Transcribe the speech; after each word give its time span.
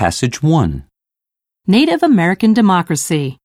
Passage 0.00 0.42
1. 0.42 0.84
Native 1.66 2.02
American 2.02 2.54
Democracy. 2.54 3.36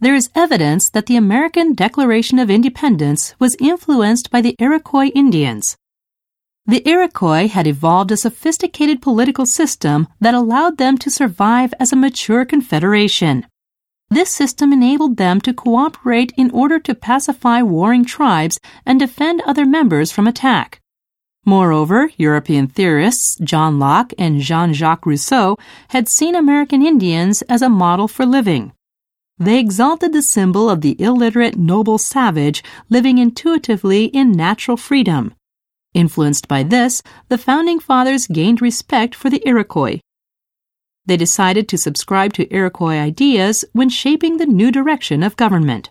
There 0.00 0.14
is 0.14 0.30
evidence 0.34 0.88
that 0.94 1.04
the 1.04 1.16
American 1.16 1.74
Declaration 1.74 2.38
of 2.38 2.48
Independence 2.48 3.34
was 3.38 3.54
influenced 3.60 4.30
by 4.30 4.40
the 4.40 4.56
Iroquois 4.58 5.10
Indians. 5.14 5.76
The 6.64 6.82
Iroquois 6.88 7.48
had 7.48 7.66
evolved 7.66 8.12
a 8.12 8.16
sophisticated 8.16 9.02
political 9.02 9.44
system 9.44 10.08
that 10.22 10.32
allowed 10.32 10.78
them 10.78 10.96
to 10.96 11.10
survive 11.10 11.74
as 11.78 11.92
a 11.92 11.96
mature 11.96 12.46
confederation. 12.46 13.44
This 14.08 14.30
system 14.30 14.72
enabled 14.72 15.18
them 15.18 15.38
to 15.42 15.52
cooperate 15.52 16.32
in 16.34 16.50
order 16.50 16.78
to 16.78 16.94
pacify 16.94 17.60
warring 17.60 18.06
tribes 18.06 18.58
and 18.86 18.98
defend 18.98 19.42
other 19.42 19.66
members 19.66 20.10
from 20.10 20.26
attack. 20.26 20.80
Moreover, 21.44 22.10
European 22.16 22.66
theorists 22.66 23.36
John 23.42 23.78
Locke 23.78 24.14
and 24.18 24.40
Jean 24.40 24.72
Jacques 24.72 25.04
Rousseau 25.04 25.56
had 25.88 26.08
seen 26.08 26.34
American 26.34 26.84
Indians 26.84 27.42
as 27.42 27.60
a 27.60 27.68
model 27.68 28.08
for 28.08 28.24
living. 28.24 28.72
They 29.38 29.58
exalted 29.58 30.12
the 30.12 30.22
symbol 30.22 30.70
of 30.70 30.80
the 30.80 30.96
illiterate 31.00 31.56
noble 31.56 31.98
savage 31.98 32.62
living 32.88 33.18
intuitively 33.18 34.06
in 34.06 34.32
natural 34.32 34.76
freedom. 34.76 35.34
Influenced 35.92 36.48
by 36.48 36.62
this, 36.62 37.02
the 37.28 37.38
Founding 37.38 37.78
Fathers 37.78 38.26
gained 38.26 38.62
respect 38.62 39.14
for 39.14 39.28
the 39.28 39.46
Iroquois. 39.46 40.00
They 41.06 41.16
decided 41.16 41.68
to 41.68 41.78
subscribe 41.78 42.32
to 42.34 42.52
Iroquois 42.52 42.98
ideas 42.98 43.64
when 43.72 43.90
shaping 43.90 44.38
the 44.38 44.46
new 44.46 44.72
direction 44.72 45.22
of 45.22 45.36
government. 45.36 45.90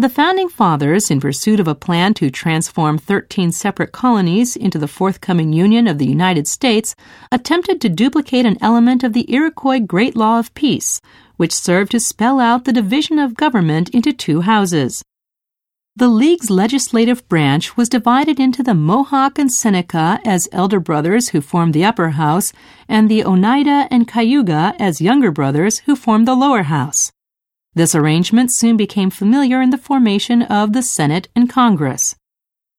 The 0.00 0.08
Founding 0.08 0.48
Fathers, 0.48 1.10
in 1.10 1.18
pursuit 1.18 1.58
of 1.58 1.66
a 1.66 1.74
plan 1.74 2.14
to 2.14 2.30
transform 2.30 2.98
13 2.98 3.50
separate 3.50 3.90
colonies 3.90 4.54
into 4.54 4.78
the 4.78 4.86
forthcoming 4.86 5.52
Union 5.52 5.88
of 5.88 5.98
the 5.98 6.06
United 6.06 6.46
States, 6.46 6.94
attempted 7.32 7.80
to 7.80 7.88
duplicate 7.88 8.46
an 8.46 8.58
element 8.60 9.02
of 9.02 9.12
the 9.12 9.28
Iroquois 9.28 9.80
Great 9.80 10.14
Law 10.14 10.38
of 10.38 10.54
Peace, 10.54 11.00
which 11.36 11.52
served 11.52 11.90
to 11.90 11.98
spell 11.98 12.38
out 12.38 12.64
the 12.64 12.72
division 12.72 13.18
of 13.18 13.34
government 13.34 13.88
into 13.88 14.12
two 14.12 14.42
houses. 14.42 15.02
The 15.96 16.06
League's 16.06 16.48
legislative 16.48 17.28
branch 17.28 17.76
was 17.76 17.88
divided 17.88 18.38
into 18.38 18.62
the 18.62 18.74
Mohawk 18.74 19.36
and 19.36 19.50
Seneca 19.50 20.20
as 20.24 20.46
elder 20.52 20.78
brothers 20.78 21.30
who 21.30 21.40
formed 21.40 21.74
the 21.74 21.84
upper 21.84 22.10
house, 22.10 22.52
and 22.88 23.08
the 23.08 23.24
Oneida 23.24 23.88
and 23.90 24.06
Cayuga 24.06 24.76
as 24.78 25.00
younger 25.00 25.32
brothers 25.32 25.80
who 25.86 25.96
formed 25.96 26.28
the 26.28 26.36
lower 26.36 26.62
house. 26.62 27.10
This 27.78 27.94
arrangement 27.94 28.50
soon 28.52 28.76
became 28.76 29.08
familiar 29.08 29.62
in 29.62 29.70
the 29.70 29.78
formation 29.78 30.42
of 30.42 30.72
the 30.72 30.82
Senate 30.82 31.28
and 31.36 31.48
Congress. 31.48 32.16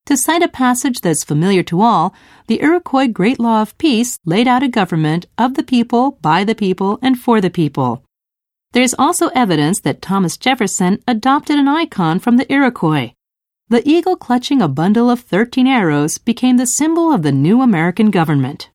To 0.08 0.17
cite 0.17 0.44
a 0.44 0.50
passage 0.50 1.00
that's 1.00 1.23
familiar 1.23 1.64
to 1.72 1.80
all, 1.80 2.14
the 2.47 2.61
Iroquois 2.61 3.08
Great 3.08 3.39
Law 3.39 3.61
of 3.61 3.78
Peace 3.78 4.19
laid 4.25 4.45
out 4.45 4.61
a 4.61 4.67
government 4.67 5.25
of 5.38 5.53
the 5.53 5.64
people, 5.64 6.17
by 6.22 6.44
the 6.44 6.53
people, 6.53 7.00
and 7.02 7.17
for 7.17 7.39
the 7.39 7.50
people. 7.50 8.03
There 8.73 8.83
is 8.83 8.94
also 9.00 9.30
evidence 9.30 9.80
that 9.86 10.02
Thomas 10.02 10.36
Jefferson 10.36 11.00
adopted 11.08 11.58
an 11.58 11.69
icon 11.69 12.19
from 12.19 12.36
the 12.36 12.52
Iroquois. 12.52 13.13
The 13.69 13.88
eagle 13.88 14.17
clutching 14.17 14.61
a 14.61 14.67
bundle 14.67 15.09
of 15.09 15.22
13 15.22 15.66
arrows 15.66 16.17
became 16.17 16.58
the 16.58 16.66
symbol 16.66 17.13
of 17.13 17.22
the 17.22 17.31
new 17.31 17.61
American 17.61 18.11
government. 18.11 18.69